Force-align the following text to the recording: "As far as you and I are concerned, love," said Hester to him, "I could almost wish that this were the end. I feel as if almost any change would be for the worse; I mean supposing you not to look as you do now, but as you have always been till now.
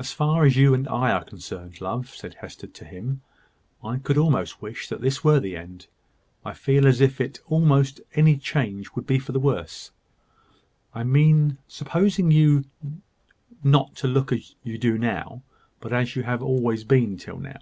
"As 0.00 0.10
far 0.12 0.44
as 0.44 0.56
you 0.56 0.74
and 0.74 0.88
I 0.88 1.12
are 1.12 1.22
concerned, 1.22 1.80
love," 1.80 2.08
said 2.12 2.34
Hester 2.40 2.66
to 2.66 2.84
him, 2.84 3.20
"I 3.84 3.98
could 3.98 4.18
almost 4.18 4.60
wish 4.60 4.88
that 4.88 5.00
this 5.00 5.22
were 5.22 5.38
the 5.38 5.56
end. 5.56 5.86
I 6.44 6.54
feel 6.54 6.88
as 6.88 7.00
if 7.00 7.20
almost 7.46 8.00
any 8.14 8.36
change 8.36 8.90
would 8.96 9.06
be 9.06 9.20
for 9.20 9.30
the 9.30 9.38
worse; 9.38 9.92
I 10.92 11.04
mean 11.04 11.58
supposing 11.68 12.32
you 12.32 12.64
not 13.62 13.94
to 13.98 14.08
look 14.08 14.32
as 14.32 14.56
you 14.64 14.76
do 14.76 14.98
now, 14.98 15.42
but 15.78 15.92
as 15.92 16.16
you 16.16 16.24
have 16.24 16.42
always 16.42 16.82
been 16.82 17.16
till 17.16 17.38
now. 17.38 17.60